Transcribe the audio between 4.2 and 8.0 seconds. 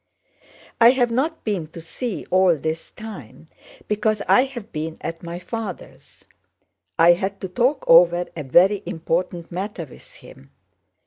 I have been at my father's. I had to talk